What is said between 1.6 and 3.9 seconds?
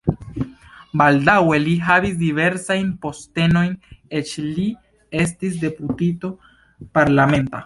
li havis diversajn postenojn,